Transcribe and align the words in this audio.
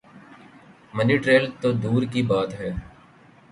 منی 0.95 1.17
trail 1.23 1.45
تو 1.61 1.67
دور 1.83 2.01
کی 2.11 2.21
بات 2.29 2.49
ہے۔ 2.59 2.71